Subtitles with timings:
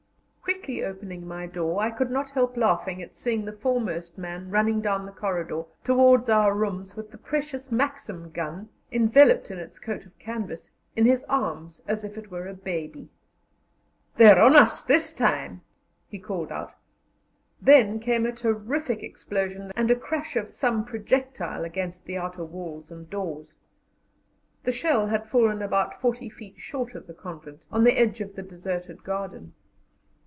[0.51, 4.81] Quickly opening my door, I could not help laughing at seeing the foremost man running
[4.81, 10.05] down the corridor towards our rooms with the precious Maxim gun, enveloped in its coat
[10.05, 13.09] of canvas, in his arms as if it were a baby.
[14.17, 15.61] "They're on us this time,"
[16.09, 16.73] he called out;
[17.61, 22.91] then came a terrific explosion and a crash of some projectile against the outer walls
[22.91, 23.55] and doors.
[24.63, 28.35] The shell had fallen about 40 feet short of the convent, on the edge of
[28.35, 29.53] the deserted garden.